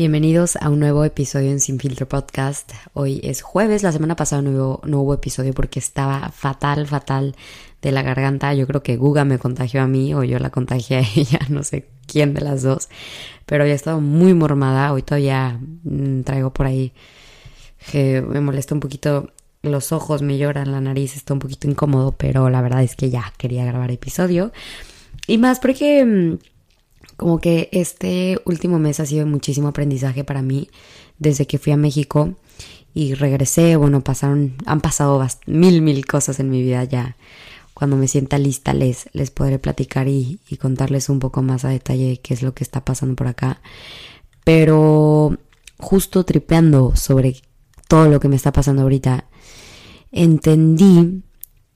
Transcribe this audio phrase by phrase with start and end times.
[0.00, 2.72] Bienvenidos a un nuevo episodio en Sin Filtro Podcast.
[2.94, 7.36] Hoy es jueves, la semana pasada no hubo, no hubo episodio porque estaba fatal, fatal
[7.82, 8.54] de la garganta.
[8.54, 11.62] Yo creo que Guga me contagió a mí o yo la contagié a ella, no
[11.64, 12.88] sé quién de las dos.
[13.44, 14.90] Pero había estado muy mormada.
[14.94, 16.94] Hoy todavía mm, traigo por ahí
[17.92, 22.12] que me molesta un poquito los ojos, me lloran, la nariz está un poquito incómodo,
[22.12, 24.50] pero la verdad es que ya quería grabar episodio.
[25.26, 26.38] Y más porque mm,
[27.20, 30.70] como que este último mes ha sido muchísimo aprendizaje para mí
[31.18, 32.34] desde que fui a México
[32.94, 33.76] y regresé.
[33.76, 37.18] Bueno, pasaron, han pasado mil, mil cosas en mi vida ya.
[37.74, 41.68] Cuando me sienta lista les, les podré platicar y, y contarles un poco más a
[41.68, 43.60] detalle qué es lo que está pasando por acá.
[44.42, 45.36] Pero
[45.78, 47.36] justo tripeando sobre
[47.86, 49.26] todo lo que me está pasando ahorita,
[50.10, 51.22] entendí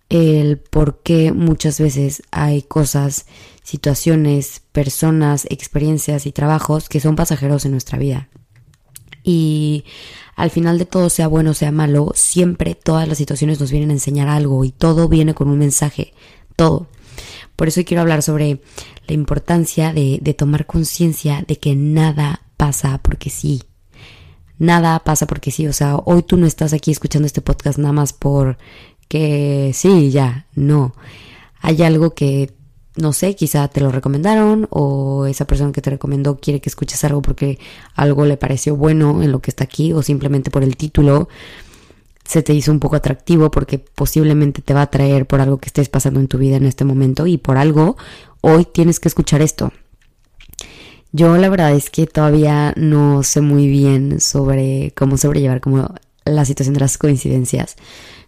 [0.09, 3.27] el por qué muchas veces hay cosas,
[3.63, 8.29] situaciones, personas, experiencias y trabajos que son pasajeros en nuestra vida.
[9.23, 9.85] Y
[10.37, 13.91] al final de todo, sea bueno o sea malo, siempre todas las situaciones nos vienen
[13.91, 16.13] a enseñar algo y todo viene con un mensaje,
[16.57, 16.89] todo.
[17.57, 18.61] Por eso quiero hablar sobre
[19.07, 23.63] la importancia de, de tomar conciencia de que nada pasa porque sí.
[24.59, 25.67] Nada pasa porque sí.
[25.67, 28.59] O sea, hoy tú no estás aquí escuchando este podcast nada más por
[29.15, 30.93] que sí, ya, no.
[31.61, 32.51] Hay algo que,
[32.97, 37.05] no sé, quizá te lo recomendaron o esa persona que te recomendó quiere que escuches
[37.05, 37.61] algo porque
[37.95, 41.29] algo le pareció bueno en lo que está aquí o simplemente por el título
[42.25, 45.69] se te hizo un poco atractivo porque posiblemente te va a traer por algo que
[45.69, 47.97] estés pasando en tu vida en este momento y por algo
[48.41, 49.73] hoy tienes que escuchar esto.
[51.13, 56.45] Yo la verdad es que todavía no sé muy bien sobre cómo sobrellevar como la
[56.45, 57.77] situación de las coincidencias.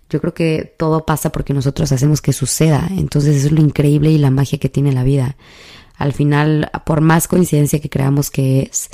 [0.09, 2.89] Yo creo que todo pasa porque nosotros hacemos que suceda.
[2.97, 5.37] Entonces eso es lo increíble y la magia que tiene la vida.
[5.97, 8.91] Al final, por más coincidencia que creamos que es,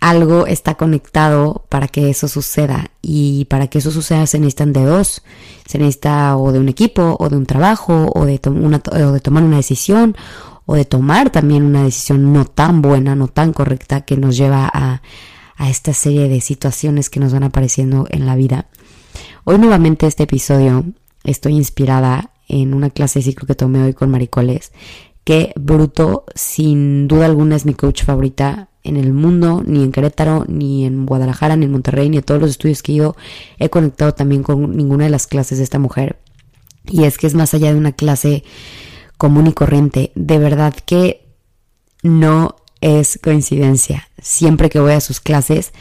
[0.00, 2.90] algo está conectado para que eso suceda.
[3.02, 5.22] Y para que eso suceda se necesitan de dos.
[5.66, 9.20] Se necesita o de un equipo, o de un trabajo, o de, una, o de
[9.20, 10.16] tomar una decisión,
[10.64, 14.70] o de tomar también una decisión no tan buena, no tan correcta, que nos lleva
[14.72, 15.02] a,
[15.56, 18.66] a esta serie de situaciones que nos van apareciendo en la vida.
[19.48, 20.84] Hoy nuevamente este episodio
[21.22, 24.72] estoy inspirada en una clase de ciclo que tomé hoy con Maricoles,
[25.22, 30.46] que Bruto sin duda alguna es mi coach favorita en el mundo, ni en Querétaro,
[30.48, 33.14] ni en Guadalajara, ni en Monterrey, ni en todos los estudios que he ido,
[33.58, 36.18] he conectado también con ninguna de las clases de esta mujer.
[36.84, 38.42] Y es que es más allá de una clase
[39.16, 41.24] común y corriente, de verdad que
[42.02, 44.08] no es coincidencia.
[44.20, 45.72] Siempre que voy a sus clases,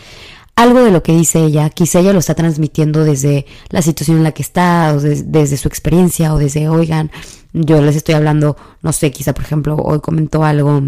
[0.56, 4.24] algo de lo que dice ella, quizá ella lo está transmitiendo desde la situación en
[4.24, 7.12] la que está, o desde su experiencia, o desde, oigan,
[7.54, 10.82] yo les estoy hablando, no sé, quizá por ejemplo, hoy comentó algo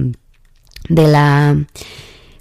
[0.90, 1.58] de la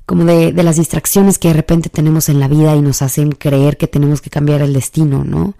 [0.04, 3.32] como de, de, las distracciones que de repente tenemos en la vida y nos hacen
[3.32, 5.54] creer que tenemos que cambiar el destino, ¿no?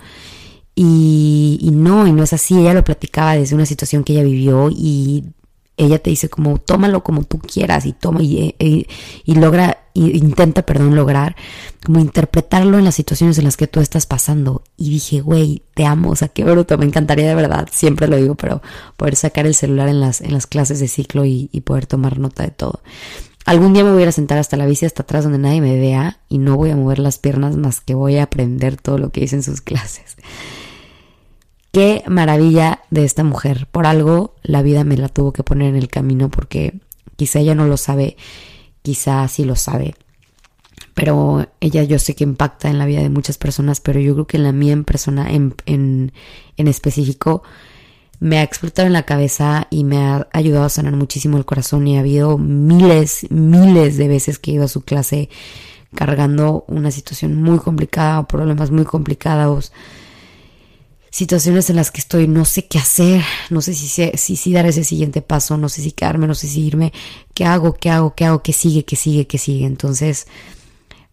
[0.76, 4.22] Y, y no, y no es así, ella lo platicaba desde una situación que ella
[4.22, 5.25] vivió y
[5.76, 10.62] ella te dice como tómalo como tú quieras y toma y, y, logra, y intenta,
[10.62, 11.37] perdón, lograr
[11.84, 14.62] como interpretarlo en las situaciones en las que tú estás pasando.
[14.76, 18.16] Y dije, güey, te amo, o sea, qué bruto, me encantaría de verdad, siempre lo
[18.16, 18.62] digo, pero
[18.97, 22.19] poder sacar el celular en las, en las clases de ciclo y, y poder tomar
[22.19, 22.81] nota de todo.
[23.47, 26.19] Algún día me voy a sentar hasta la bici, hasta atrás donde nadie me vea
[26.28, 29.20] y no voy a mover las piernas más que voy a aprender todo lo que
[29.20, 30.16] dice en sus clases.
[31.76, 33.69] Qué maravilla de esta mujer.
[33.70, 36.81] Por algo la vida me la tuvo que poner en el camino porque
[37.16, 38.16] quizá ella no lo sabe,
[38.81, 39.94] quizá sí lo sabe.
[40.94, 44.26] Pero ella yo sé que impacta en la vida de muchas personas, pero yo creo
[44.26, 46.12] que en la mía en persona, en, en,
[46.56, 47.42] en específico,
[48.20, 51.87] me ha explotado en la cabeza y me ha ayudado a sanar muchísimo el corazón
[51.87, 55.28] y ha habido miles, miles de veces que he ido a su clase
[55.94, 59.72] cargando una situación muy complicada o problemas muy complicados
[61.16, 64.67] situaciones en las que estoy, no sé qué hacer, no sé si, si, si dar
[64.67, 66.93] ese siguiente paso, no sé si quedarme, no sé si irme,
[67.32, 69.64] qué hago, qué hago, qué hago, qué sigue, qué sigue, qué sigue.
[69.64, 70.26] Entonces,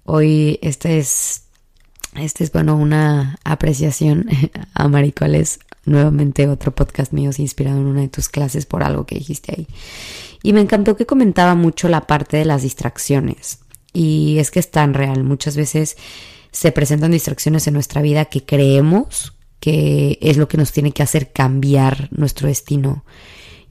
[0.03, 1.43] hoy este es,
[2.17, 4.27] este es bueno, una apreciación
[4.73, 9.15] a Maricoles, nuevamente otro podcast mío inspirado en una de tus clases por algo que
[9.15, 9.67] dijiste ahí.
[10.43, 13.59] Y me encantó que comentaba mucho la parte de las distracciones.
[13.93, 15.95] Y es que es tan real, muchas veces
[16.51, 19.33] se presentan distracciones en nuestra vida que creemos
[19.63, 23.05] que es lo que nos tiene que hacer cambiar nuestro destino.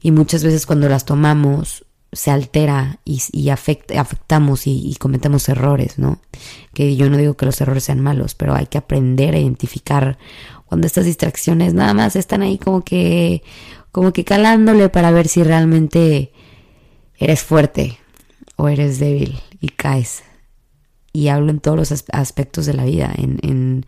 [0.01, 6.19] Y muchas veces cuando las tomamos se altera y, afectamos y, cometemos errores, ¿no?
[6.73, 10.17] Que yo no digo que los errores sean malos, pero hay que aprender a identificar
[10.65, 13.43] cuando estas distracciones nada más están ahí como que,
[13.91, 16.33] como que calándole para ver si realmente
[17.19, 17.99] eres fuerte
[18.55, 20.23] o eres débil y caes
[21.11, 23.85] y hablo en todos los aspectos de la vida, en, en,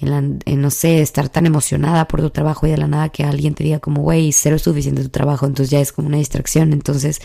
[0.00, 3.64] no sé, estar tan emocionada por tu trabajo y de la nada que alguien te
[3.64, 6.72] diga como, güey, cero es suficiente tu trabajo, entonces ya es como una distracción.
[6.72, 7.20] Entonces,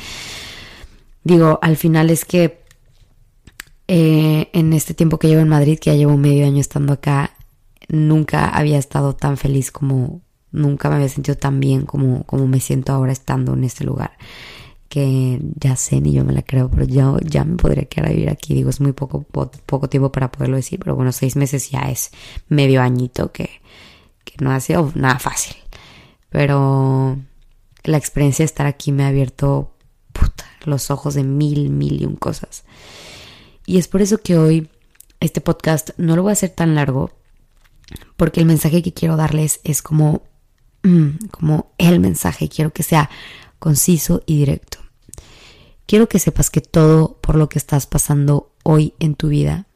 [1.24, 2.62] digo, al final es que
[3.88, 7.32] eh, en este tiempo que llevo en Madrid, que ya llevo medio año estando acá,
[7.90, 10.22] nunca había estado tan feliz como,
[10.52, 14.12] nunca me había sentido tan bien como, como me siento ahora estando en este lugar
[14.92, 18.12] que ya sé ni yo me la creo, pero yo ya me podría quedar a
[18.12, 18.54] vivir aquí.
[18.54, 22.12] Digo, es muy poco, poco tiempo para poderlo decir, pero bueno, seis meses ya es
[22.50, 23.62] medio añito que,
[24.26, 25.56] que no ha sido nada fácil.
[26.30, 27.18] Pero
[27.86, 29.74] la experiencia de estar aquí me ha abierto
[30.66, 32.66] los ojos de mil, mil y un cosas.
[33.66, 34.70] Y es por eso que hoy
[35.22, 37.12] este podcast no lo voy a hacer tan largo,
[38.18, 40.24] porque el mensaje que quiero darles es como,
[41.32, 42.50] como el mensaje.
[42.50, 43.10] Quiero que sea
[43.58, 44.81] conciso y directo.
[45.92, 49.68] Quiero que sepas que todo por lo que estás pasando hoy en tu vida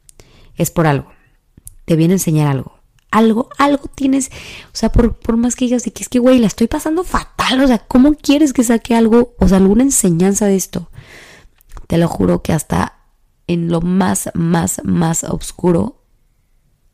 [0.55, 1.11] es por algo.
[1.83, 2.79] Te viene a enseñar algo.
[3.11, 4.29] Algo, algo tienes,
[4.67, 7.03] o sea, por, por más que digas de que es que, güey, la estoy pasando
[7.03, 10.89] fatal, o sea, ¿cómo quieres que saque algo, o sea, alguna enseñanza de esto?
[11.87, 12.97] Te lo juro que hasta
[13.47, 16.01] en lo más, más, más oscuro,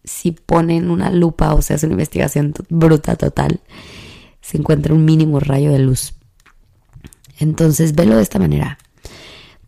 [0.04, 3.60] si ponen una lupa o sea, es una investigación bruta total,
[4.42, 6.16] se encuentra un mínimo rayo de luz.
[7.38, 8.80] Entonces, velo de esta manera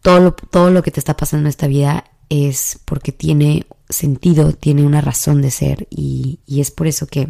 [0.03, 4.53] todo lo, todo lo que te está pasando en esta vida es porque tiene sentido,
[4.53, 7.29] tiene una razón de ser y, es por eso que,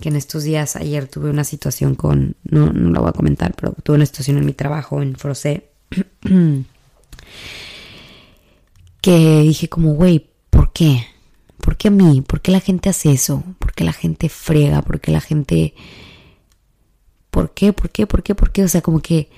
[0.00, 3.74] en estos días, ayer tuve una situación con, no, no la voy a comentar, pero
[3.82, 5.70] tuve una situación en mi trabajo en Frosé
[9.00, 11.06] que dije como, güey, ¿por qué?
[11.58, 12.22] ¿Por qué a mí?
[12.22, 13.44] ¿Por qué la gente hace eso?
[13.58, 14.82] ¿Por qué la gente frega?
[14.82, 15.74] ¿Por qué la gente...
[17.30, 17.72] ¿Por qué?
[17.72, 18.06] ¿Por qué?
[18.06, 18.34] ¿Por qué?
[18.34, 18.64] ¿Por qué?
[18.64, 19.28] O sea, como que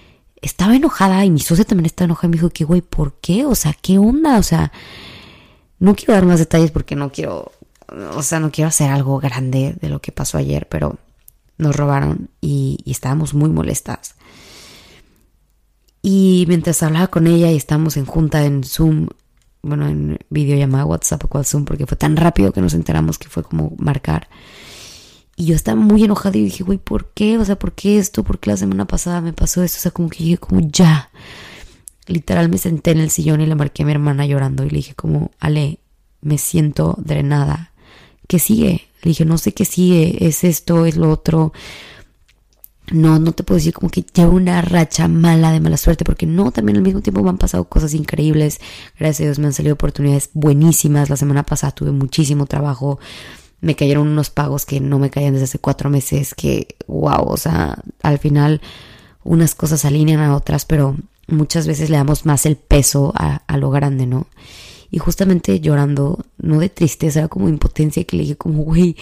[0.47, 3.45] estaba enojada y mi socia también estaba enojada y me dijo que, güey, ¿por qué?
[3.45, 4.39] O sea, ¿qué onda?
[4.39, 4.73] O sea,
[5.79, 7.53] no quiero dar más detalles porque no quiero,
[8.15, 10.99] o sea, no quiero hacer algo grande de lo que pasó ayer, pero
[11.59, 14.15] nos robaron y, estábamos muy molestas.
[16.03, 19.09] Y mientras hablaba con ella y estábamos en junta en Zoom,
[19.63, 23.29] bueno, en videollamada WhatsApp o cual Zoom, porque fue tan rápido que nos enteramos que
[23.29, 24.29] fue como marcar.
[25.37, 27.37] Y yo estaba muy enojada y dije, güey, ¿por qué?
[27.37, 28.25] O sea, ¿por qué esto?
[28.25, 29.77] ¿Por qué la semana pasada me pasó esto?
[29.79, 31.11] O sea, como que dije, como ya.
[32.07, 34.77] Literal me senté en el sillón y le marqué a mi hermana llorando y le
[34.77, 35.79] dije como, Ale,
[36.23, 37.73] me siento drenada.
[38.27, 38.89] ¿Qué sigue?
[39.03, 41.53] Le dije, no sé qué sigue, es esto, es lo otro.
[42.91, 46.25] No, no te puedo decir como que llevo una racha mala de mala suerte, porque
[46.25, 48.61] no, también al mismo tiempo me han pasado cosas increíbles.
[48.99, 51.11] Gracias a Dios me han salido oportunidades buenísimas.
[51.11, 53.01] La semana pasada tuve muchísimo trabajo
[53.61, 57.37] me cayeron unos pagos que no me caían desde hace cuatro meses, que wow, o
[57.37, 58.61] sea, al final
[59.25, 63.71] unas cosas alinean a otras, pero muchas veces le damos más el peso a, lo
[63.71, 64.27] grande, ¿no?
[64.91, 68.97] Y justamente llorando, no de tristeza, era como impotencia, que le dije como, güey,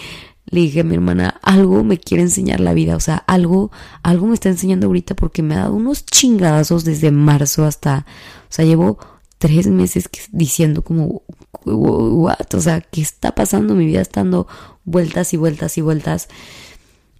[0.46, 3.70] le dije a mi hermana, algo me quiere enseñar la vida, o sea, algo,
[4.02, 8.06] algo me está enseñando ahorita porque me ha dado unos chingadazos desde marzo hasta,
[8.44, 8.98] o sea, llevo
[9.38, 11.22] tres meses diciendo como,
[11.64, 13.74] what, o sea, ¿qué está pasando?
[13.74, 14.46] Mi vida está dando
[14.84, 16.28] vueltas y vueltas y vueltas.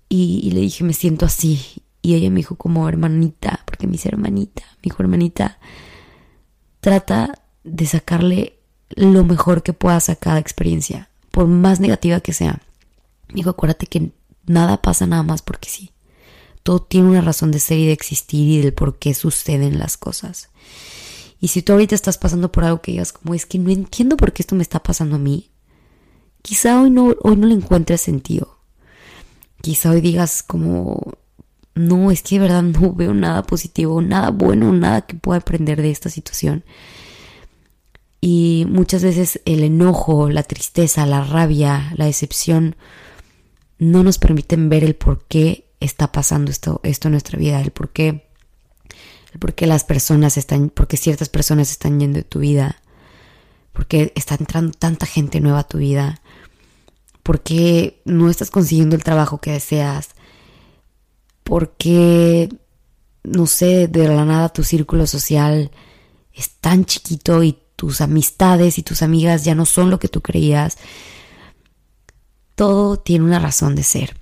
[0.08, 1.82] Y, le dije, me siento así.
[2.02, 5.58] Y ella me dijo como hermanita, porque me hermanita, me dijo hermanita,
[6.80, 8.58] trata de sacarle
[8.90, 12.60] lo mejor que puedas a cada experiencia, por más negativa que sea.
[13.28, 14.12] Me dijo, acuérdate que
[14.46, 15.92] nada pasa nada más porque sí.
[16.62, 19.96] Todo tiene una razón de ser y de existir y del por qué suceden las
[19.96, 20.50] cosas.
[21.44, 24.16] Y si tú ahorita estás pasando por algo que digas como es que no entiendo
[24.16, 25.50] por qué esto me está pasando a mí,
[26.40, 28.60] quizá hoy no, hoy no le encuentres sentido.
[29.60, 31.02] Quizá hoy digas como,
[31.74, 35.82] no, es que de verdad no veo nada positivo, nada bueno, nada que pueda aprender
[35.82, 36.64] de esta situación.
[38.22, 42.74] Y muchas veces el enojo, la tristeza, la rabia, la decepción
[43.78, 47.70] no nos permiten ver el por qué está pasando esto, esto en nuestra vida, el
[47.70, 48.30] por qué
[49.38, 52.80] porque las personas están, porque ciertas personas están yendo de tu vida,
[53.72, 56.20] porque está entrando tanta gente nueva a tu vida,
[57.22, 60.10] porque no estás consiguiendo el trabajo que deseas,
[61.42, 62.48] porque,
[63.22, 65.70] no sé, de la nada tu círculo social
[66.32, 70.20] es tan chiquito y tus amistades y tus amigas ya no son lo que tú
[70.20, 70.78] creías.
[72.54, 74.16] Todo tiene una razón de ser.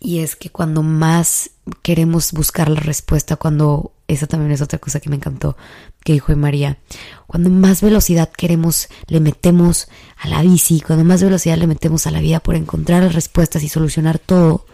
[0.00, 1.50] Y es que cuando más
[1.82, 5.56] queremos buscar la respuesta, cuando esa también es otra cosa que me encantó
[6.04, 6.78] que dijo María,
[7.26, 12.12] cuando más velocidad queremos, le metemos a la bici, cuando más velocidad le metemos a
[12.12, 14.66] la vida por encontrar las respuestas y solucionar todo,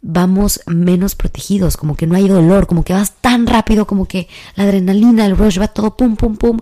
[0.00, 4.28] vamos menos protegidos, como que no hay dolor, como que vas tan rápido, como que
[4.54, 6.58] la adrenalina, el rush va todo pum, pum, pum.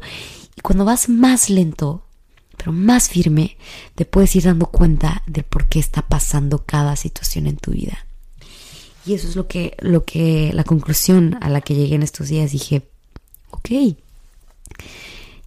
[0.57, 2.05] Y cuando vas más lento,
[2.57, 3.57] pero más firme,
[3.95, 8.07] te puedes ir dando cuenta de por qué está pasando cada situación en tu vida.
[9.05, 12.29] Y eso es lo que, lo que, la conclusión a la que llegué en estos
[12.29, 12.53] días.
[12.53, 12.83] Dije,
[13.51, 13.71] ok,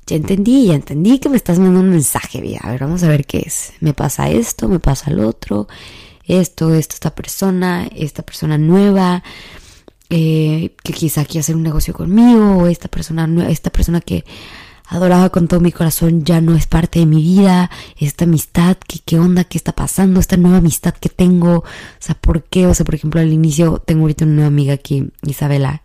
[0.08, 2.60] ya entendí, ya entendí que me estás mandando un mensaje, vida.
[2.62, 3.74] A ver, vamos a ver qué es.
[3.80, 5.68] Me pasa esto, me pasa lo otro,
[6.26, 9.24] esto, esto, esta persona, esta persona nueva,
[10.10, 14.26] eh, que quizá quiere hacer un negocio conmigo, o esta persona, esta persona que
[14.88, 19.20] adoraba con todo mi corazón ya no es parte de mi vida, esta amistad, ¿qué,
[19.20, 21.64] onda, qué está pasando, esta nueva amistad que tengo, o
[22.00, 22.68] sea, ¿por qué?
[22.68, 25.82] O sea, por ejemplo, al inicio tengo ahorita una nueva amiga aquí, Isabela,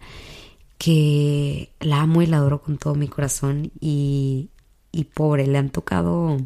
[0.79, 4.51] que la amo y la adoro con todo mi corazón y,
[4.93, 6.39] y pobre, le han tocado,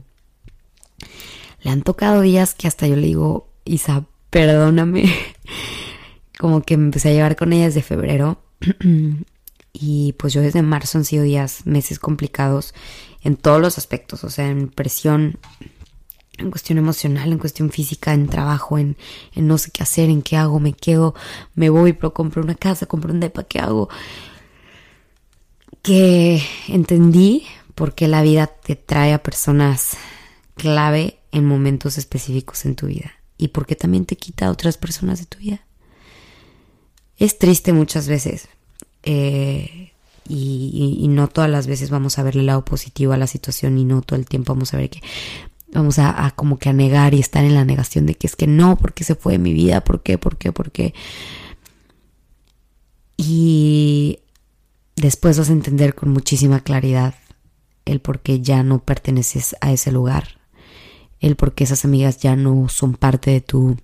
[1.63, 5.13] le han tocado días que hasta yo le digo, Isa, perdóname,
[6.39, 8.43] como que me empecé a llevar con ella desde febrero
[9.77, 12.75] Y pues yo desde marzo han sido días, meses complicados
[13.23, 15.39] en todos los aspectos, o sea, en presión,
[16.39, 18.97] en cuestión emocional, en cuestión física, en trabajo, en,
[19.35, 21.15] no sé qué hacer, en qué hago, me quedo,
[21.57, 23.89] me voy, pero compro una casa, compro un depa, ¿qué hago?
[25.83, 29.97] Que entendí por qué la vida te trae a personas
[30.55, 34.77] clave en momentos específicos en tu vida y por qué también te quita a otras
[34.77, 35.67] personas de tu vida.
[37.17, 38.49] Es triste muchas veces,
[39.05, 39.93] eh,
[40.29, 43.85] y, no todas las veces vamos a verle el lado positivo a la situación y
[43.85, 45.01] no todo el tiempo vamos a ver que
[45.73, 48.47] vamos a, como que a negar y estar en la negación de que es que
[48.47, 50.95] no, porque se fue de mi vida, por qué, por qué, por qué.
[53.17, 54.21] Y
[54.97, 57.15] después vas a entender con muchísima claridad
[57.85, 60.39] el por qué ya no perteneces a ese lugar,
[61.21, 63.77] el por qué esas amigas ya no son parte de tu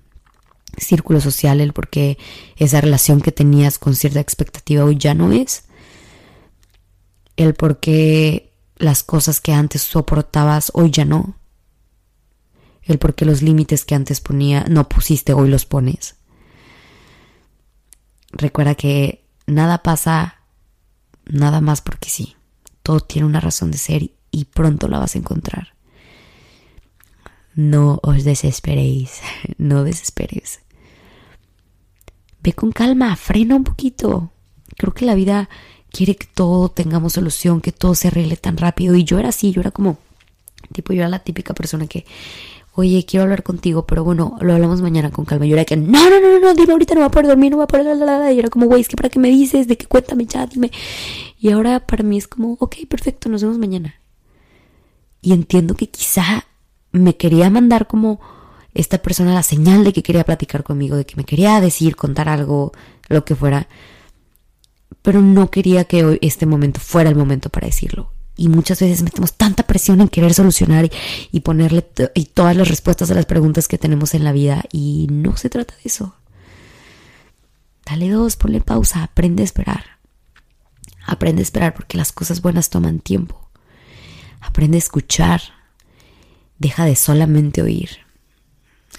[0.78, 2.18] círculo social, el por qué
[2.56, 5.64] esa relación que tenías con cierta expectativa hoy ya no es,
[7.36, 11.36] el por qué las cosas que antes soportabas hoy ya no,
[12.82, 16.16] el por qué los límites que antes ponía no pusiste hoy los pones.
[18.32, 20.40] Recuerda que nada pasa
[21.26, 22.36] nada más porque sí.
[22.82, 25.74] Todo tiene una razón de ser y pronto la vas a encontrar.
[27.60, 29.20] No os desesperéis,
[29.58, 30.60] no desesperes.
[32.42, 34.32] Ve con calma, frena un poquito.
[34.78, 35.50] Creo que la vida
[35.92, 38.94] quiere que todo tengamos solución, que todo se arregle tan rápido.
[38.94, 39.98] Y yo era así, yo era como,
[40.72, 42.06] tipo, yo era la típica persona que,
[42.72, 45.44] oye, quiero hablar contigo, pero bueno, lo hablamos mañana con calma.
[45.44, 47.58] Yo era que, no, no, no, no, dime ahorita, no voy a poder dormir, no
[47.58, 49.76] voy a poder, la, Y era como, güey, es que para qué me dices, de
[49.76, 50.48] qué cuéntame ya.
[51.38, 53.96] Y ahora para mí es como, ok, perfecto, nos vemos mañana.
[55.20, 56.46] Y entiendo que quizá
[56.92, 58.20] me quería mandar como
[58.74, 62.28] esta persona la señal de que quería platicar conmigo, de que me quería decir, contar
[62.28, 62.72] algo,
[63.08, 63.68] lo que fuera.
[65.02, 68.12] Pero no quería que hoy, este momento fuera el momento para decirlo.
[68.36, 70.90] Y muchas veces metemos tanta presión en querer solucionar
[71.30, 74.64] y, ponerle y todas las respuestas a las preguntas que tenemos en la vida.
[74.72, 76.14] Y no se trata de eso.
[77.84, 79.84] Dale dos, ponle pausa, aprende a esperar.
[81.06, 83.50] Aprende a esperar porque las cosas buenas toman tiempo.
[84.40, 85.42] Aprende a escuchar.
[86.60, 87.88] Deja de solamente oír.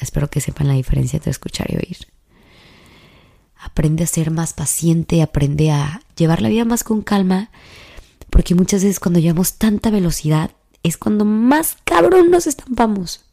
[0.02, 1.98] Espero que sepan la diferencia entre escuchar y oír.
[3.56, 7.52] Aprende a ser más paciente, aprende a llevar la vida más con calma,
[8.32, 10.52] porque muchas veces cuando llevamos tanta velocidad
[10.82, 13.24] es cuando más cabrón nos estampamos.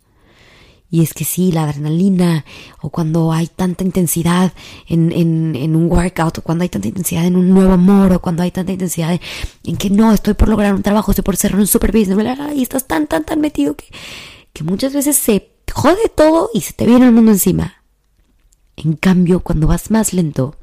[0.90, 2.46] Y es que sí, la adrenalina,
[2.80, 4.54] o cuando hay tanta intensidad
[4.86, 8.42] en, en, un workout, o cuando hay tanta intensidad en un nuevo amor, o cuando
[8.42, 9.20] hay tanta intensidad
[9.64, 12.18] en, que no, estoy por lograr un trabajo, estoy por cerrar un super business,
[12.54, 13.84] y estás tan, tan, tan metido que,
[14.54, 17.82] que muchas veces se jode todo y se te viene el mundo encima.
[18.76, 20.56] En cambio, cuando vas más lento,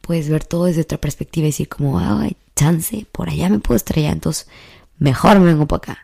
[0.00, 3.76] puedes ver todo desde otra perspectiva y decir como, ay, chance, por allá me puedo
[3.76, 4.48] estrellar, entonces
[4.98, 6.03] mejor me vengo para acá.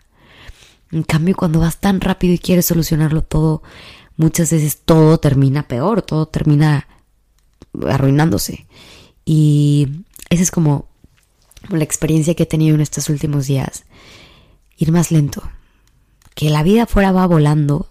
[0.93, 3.63] En cambio, cuando vas tan rápido y quieres solucionarlo todo,
[4.17, 6.89] muchas veces todo termina peor, todo termina
[7.89, 8.67] arruinándose.
[9.25, 10.89] Y esa es como
[11.69, 13.85] la experiencia que he tenido en estos últimos días.
[14.77, 15.43] Ir más lento,
[16.35, 17.91] que la vida fuera va volando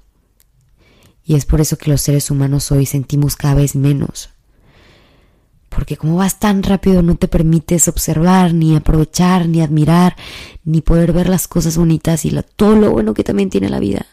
[1.23, 4.31] y es por eso que los seres humanos hoy sentimos cada vez menos.
[5.79, 10.17] Porque como vas tan rápido no te permites observar, ni aprovechar, ni admirar,
[10.65, 14.05] ni poder ver las cosas bonitas y todo lo bueno que también tiene la vida.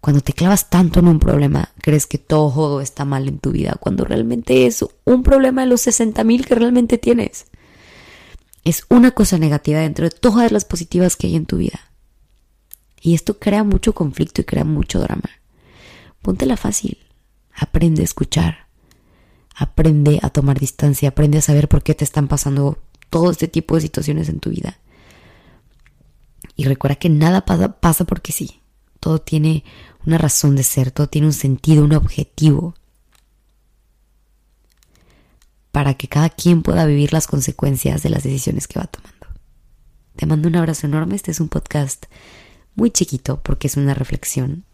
[0.00, 3.74] Cuando te clavas tanto en un problema, crees que todo está mal en tu vida,
[3.80, 7.46] cuando realmente es un problema de los 60 mil que realmente tienes.
[8.62, 11.80] Es una cosa negativa dentro de todas las positivas que hay en tu vida.
[13.00, 15.30] Y esto crea mucho conflicto y crea mucho drama.
[16.22, 16.96] Póntela fácil.
[17.52, 18.65] Aprende a escuchar.
[19.58, 21.08] Aprende a tomar distancia.
[21.08, 24.50] Aprende a saber por qué te están pasando todo este tipo de situaciones en tu
[24.50, 24.78] vida.
[26.56, 28.60] Y recuerda que nada pasa, pasa porque sí.
[29.00, 29.64] Todo tiene
[30.04, 32.74] una razón de ser, todo tiene un sentido, un objetivo.
[35.72, 39.26] Para que cada quien pueda vivir las consecuencias de las decisiones que va tomando.
[40.16, 41.16] Te mando un abrazo enorme.
[41.16, 42.06] Este es un podcast
[42.74, 44.64] muy chiquito porque es una reflexión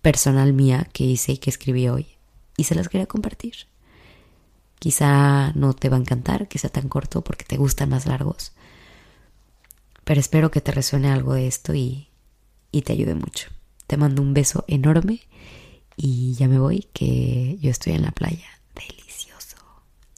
[0.00, 2.06] personal mía que hice y que escribí hoy.
[2.56, 3.71] Y se las quería compartir.
[4.82, 8.50] Quizá no te va a encantar que sea tan corto porque te gustan más largos.
[10.02, 12.08] Pero espero que te resuene algo de esto y,
[12.72, 13.48] y te ayude mucho.
[13.86, 15.20] Te mando un beso enorme
[15.96, 18.44] y ya me voy, que yo estoy en la playa.
[18.74, 19.56] Delicioso.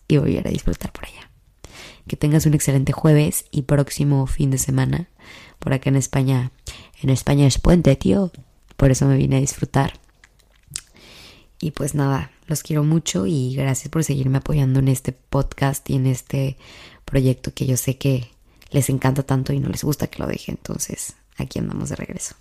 [0.08, 1.30] Y voy a ir a disfrutar por allá.
[2.08, 5.10] Que tengas un excelente jueves y próximo fin de semana.
[5.58, 6.52] Por acá en España.
[7.02, 8.32] En España es puente, tío.
[8.78, 10.00] Por eso me vine a disfrutar.
[11.64, 15.94] Y pues nada, los quiero mucho y gracias por seguirme apoyando en este podcast y
[15.94, 16.58] en este
[17.06, 18.28] proyecto que yo sé que
[18.70, 20.52] les encanta tanto y no les gusta que lo deje.
[20.52, 22.34] Entonces, aquí andamos de regreso.